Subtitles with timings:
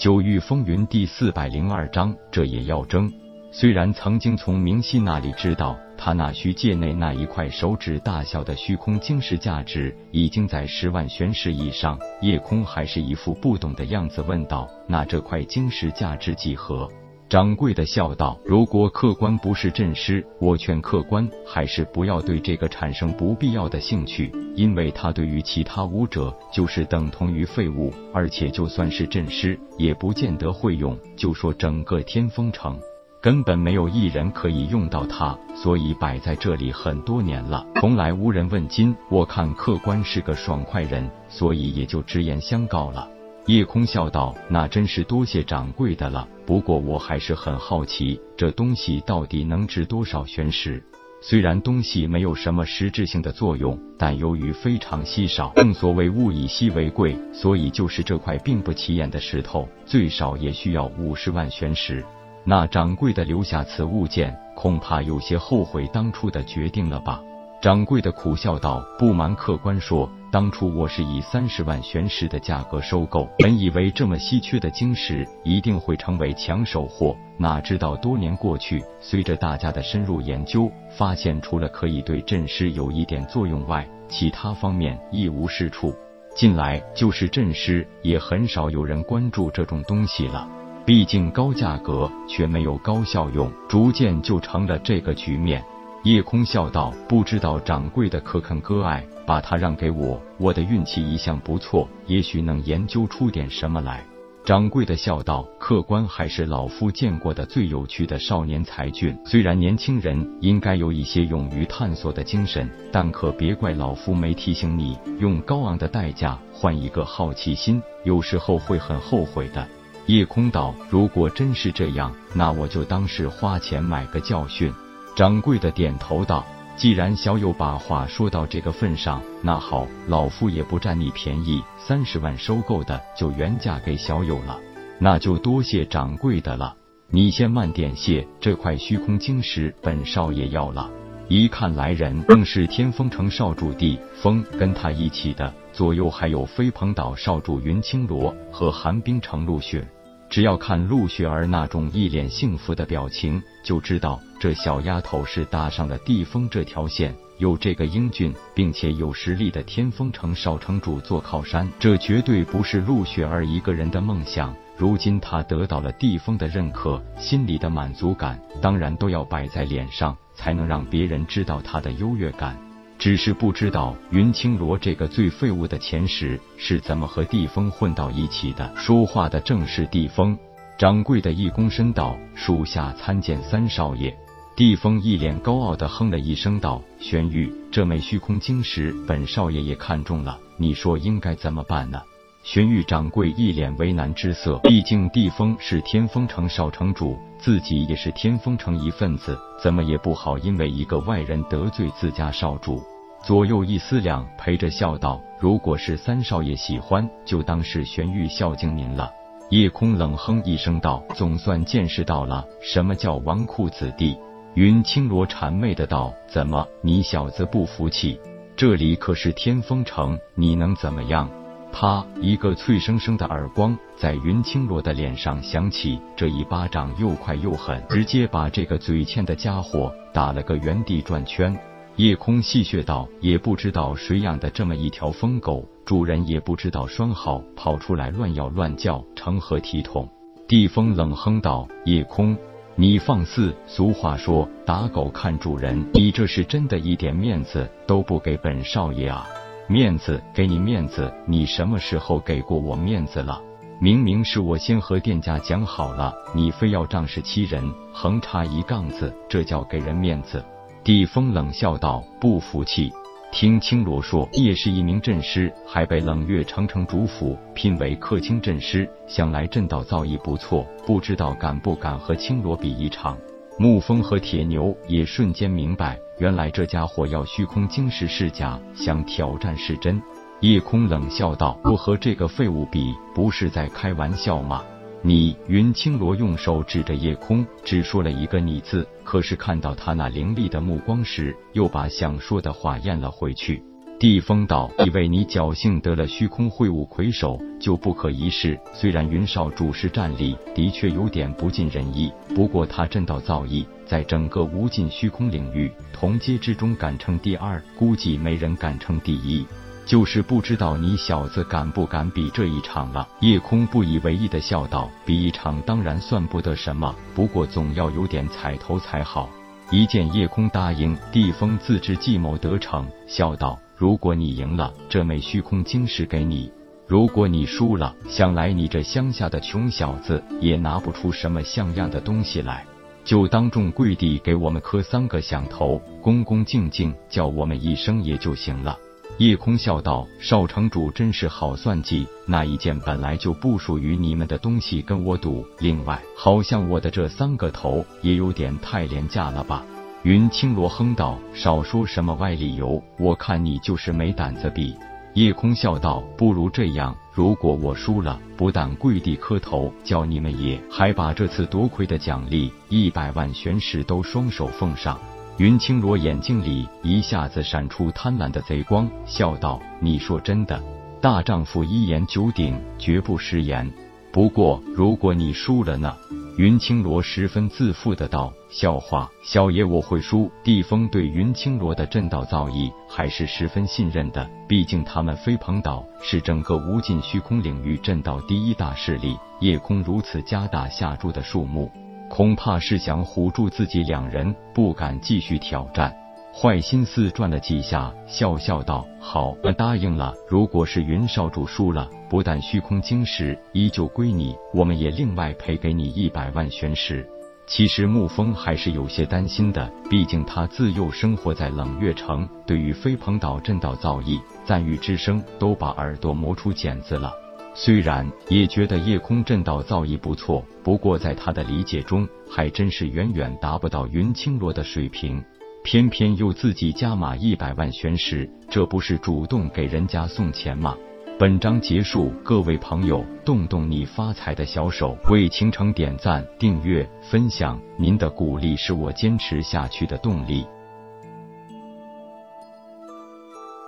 [0.00, 3.12] 九域风云第四百零二章，这也要争。
[3.52, 16.88] 虽然曾经从明熙那里知道，他那虚界内那一块手指大小的虚空晶石价值已经在十万玄石以上，夜空还是一副不懂的样子，问道：“那这块晶石价值几何？”
[17.30, 30.98] 掌柜的笑道：“如果客官不是阵师，我劝客官还是不要对这个产生不必要的兴趣，因为他对于其他武者就是等同于废物，而且就算是阵师，也不见得会用。
[31.16, 32.76] 就说整个天风城，
[33.22, 38.92] 根本没有一人可以用到它，所以摆在这里很多年了，从来无人问津。
[39.08, 43.08] 我看客官是个爽快人，所以也就直言相告了。”
[43.50, 46.28] 夜空笑道：“那真是多谢掌柜的了。
[46.46, 50.80] 不过我还是很好奇，这东西到底能值多少玄石？
[51.20, 62.04] 虽然东西没有什么实质性的作用，但由于非常稀少，正所谓物以稀为贵，所以就是这块并不起眼的石头，最少也需要五十万玄石。
[62.44, 67.20] 那掌柜的留下此物件，恐怕有些后悔当初的决定了吧？”
[67.60, 85.94] 掌柜的苦笑道：“不瞒客官说，当初我是以三十万玄石的价格收购， 本以为这么稀缺的晶石一定会成为抢手货，哪知道多年过去，随着大家的深入研究，发现除了可以对阵师有一点作用外，其他方面一无是处。
[86.34, 90.48] 近来就是阵师，也很少有人关注这种东西了。
[90.86, 95.62] 毕竟高价格却没有高效用，逐渐就成了这个局面。”
[96.02, 100.18] 夜空笑道：“不知道掌柜的可肯割爱，把它让给我？
[100.38, 104.02] 我的运气一向不错，也许能研究出点什么来。”
[104.42, 109.14] 掌柜的笑道：“客官还是老夫见过的最有趣的少年才俊。
[109.26, 119.68] 虽然年轻人应该有一些勇于探索的精神，但可别怪老夫没提醒你，用高昂的代价换一个好奇心，有时候会很后悔的。”
[120.06, 124.72] 夜空道：“如果真是这样，那我就当是花钱买个教训。”
[125.20, 134.58] 掌柜的点头道：“既然小友把话说到这个份上，那好，老夫也不占你便宜，三十万收购的就原价给小友了。
[134.98, 136.74] 那就多谢掌柜的了。
[137.10, 140.90] 你先慢点谢，这块虚空晶石本少爷要了。
[141.28, 149.84] 一看来人正是天风城少主地风，跟他一起的左右还有飞鹏岛少主云青罗和寒冰城陆逊。”
[150.30, 164.54] 只要看陆雪儿那种一脸幸福的表情，就知道这小丫头是搭上了地风这条线，有这个英俊并且有实力的天风城少城主做靠山，这绝对不是陆雪儿一个人的梦想。
[164.76, 172.56] 如今她得到了地风的认可，心里的满足感当然都要摆在脸上，才能让别人知道她的优越感。
[173.00, 178.70] 只是不知道云青罗这个最废物的前世是怎么和地风混到一起的。
[178.76, 180.38] 说话的正是地风
[180.78, 184.14] 掌柜的一躬身道：“属下参见三少爷。”
[184.54, 192.02] 地风一脸高傲的哼了一声道：“玄玉，这枚虚空晶石，本少爷也看中了，你说应该怎么办呢？”
[192.42, 202.82] 玄玉掌柜一脸为难之色，毕竟地风是天风城少城主，自己也是天风城一份子，怎么也不好因为一个外人得罪自家少主。
[203.22, 209.10] 左右一思量，陪着笑道：“如果是三少爷喜欢，就当是玄玉孝敬您了。”
[209.50, 214.16] 夜空冷哼一声道：“总算见识到了什么叫纨绔子弟。”
[214.54, 218.18] 云青罗谄媚的道：“怎么，你小子不服气？
[218.56, 221.30] 这里可是天风城，你能怎么样？”
[221.72, 222.04] 啪！
[222.20, 231.56] 一个脆生生的耳光在云青罗的脸上响起，这一巴掌又快又狠，直接把这个嘴欠的家伙打了个原地转圈。
[231.96, 240.08] 夜空戏谑道：“也不知道谁养的这么一条疯狗，主人也不知道拴好，跑出来乱咬乱叫，成何体统？”
[240.48, 242.36] 地风冷哼道：“夜空，
[242.74, 243.54] 你放肆！
[243.66, 249.26] 俗话说，打狗看主人，你这是真的一点面子都不给本少爷啊！
[249.70, 253.40] 面子给你面子，你什么时候给过我面子了？
[253.78, 260.44] 明明是我先和店家讲好了，你非要仗势欺人，横插一杠子，这叫给人面子？”
[260.82, 262.92] 地风冷笑道：“不服气？
[263.30, 273.16] 听青罗说，你也是一名阵师，还被冷月城城主府聘为客卿阵师，想来阵道造诣不错，不知道敢不敢和青罗比一场？”
[273.60, 280.00] 沐风和铁牛也瞬间明白，原来这家伙要虚空晶石是假，想挑战是真。
[280.40, 284.64] 夜空冷笑道：“我和这个废物比，不是在开玩笑吗？”
[285.04, 293.62] 你云青罗用手指着夜空，只说了一个“你”字，可是看到他那凌厉的目光时，又把想说的话咽了回去。
[294.00, 298.58] 地风道：“以为你侥幸得了虚空会武魁首就不可一世？
[298.72, 309.44] 虽然云少主事战力的确有点不尽人意，不过他正道造诣，在整个无尽虚空领域同阶之中敢称第二，估计没人敢称第一。
[309.84, 319.28] 就是不知道你小子敢不敢比这一场了？”夜空不以为意的笑道：“比一场当然算不得什么，不过总要有点彩头才好。”
[319.70, 323.60] 一见夜空答应，地风自知计谋得逞，笑道。
[323.80, 326.52] 如果你赢了，这枚虚空晶石给你；
[326.86, 332.66] 如果你输了，想来你这乡下的穷小子也拿不出什么像样的东西来，
[333.06, 338.76] 就当众跪地给我们磕三个响头，恭恭敬敬叫我们一声爷就行了。
[339.16, 349.64] 夜空笑道：“少城主真是好算计，那一件本来就不属于你们的东西跟我赌，另外好像我的这三个头也有点太廉价了吧。”
[350.02, 354.74] 云青罗哼道：“少说什么歪理由，我看你就是没胆子比。”
[355.12, 364.98] 夜空笑道：“不如这样，如果我输了，不但跪地磕头叫你们爷，还把这次夺魁的奖励一百万玄石都双手奉上。”
[365.36, 370.62] 云青罗眼睛里一下子闪出贪婪的贼光，笑道：“你说真的？
[371.02, 373.70] 大丈夫一言九鼎，绝不食言。
[374.10, 375.94] 不过如果你输了呢？”
[376.40, 389.18] 云青罗十分自负的道：“笑话，小爷我会输。”地风对云青罗的震道造诣还是十分信任的，毕竟他们飞鹏岛是整个无尽虚空领域震道第一大势力。
[389.40, 391.70] 夜空如此加大下注的数目，
[392.08, 395.94] 恐怕是想唬住自己两人，不敢继续挑战。
[396.32, 400.14] 坏心思转了几下，笑笑道：“好，我答应了。
[400.28, 407.06] 如果是云少主输了，不但虚空晶石依旧归你，我们也另外赔给你一百万玄石。”
[407.46, 417.12] 其实沐风还是有些担心的，毕竟他自幼生活在冷月城，对于飞鹏岛震道造诣、赞誉之声都把耳朵磨出茧子了。
[417.52, 425.20] 虽然也觉得夜空震道造诣不错，不过在他的理解中，还真是远远达不到云青罗的水平。
[425.62, 430.74] 偏偏又自己加码一百万玄石，这不是主动给人家送钱吗？
[431.18, 440.46] 本章结束，各位朋友，动动你发财的小手，为倾城点赞、订阅、分享，您的鼓励是我坚持下去的动力。